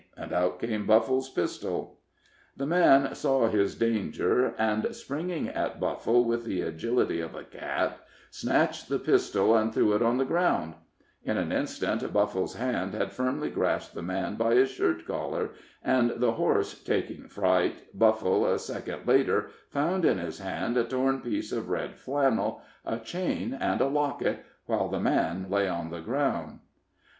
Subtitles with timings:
[0.17, 1.99] And out came Buffle's pistol.
[2.57, 7.99] The man saw his danger, and, springing at Buffle with the agility of a cat,
[8.31, 10.73] snatched the pistol and threw it on the ground;
[11.23, 15.51] in an instant Buffle's hand had firmly grasped the man by his shirt collar,
[15.83, 21.21] and, the horse taking fright, Buffle, a second later, found in his hand a torn
[21.21, 26.01] piece of red flannel, a chain, and a locket, while the man lay on the
[26.01, 26.57] ground.